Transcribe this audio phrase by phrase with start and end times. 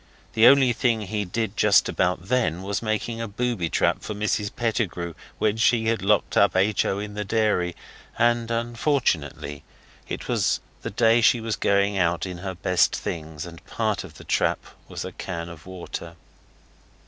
[0.33, 4.49] The only thing he did just about then was making a booby trap for Mrs
[4.55, 6.85] Pettigrew when she had locked H.
[6.85, 6.97] O.
[6.97, 7.75] up in the dairy,
[8.17, 9.61] and unfortunately
[10.07, 14.15] it was the day she was going out in her best things, and part of
[14.15, 16.15] the trap was a can of water.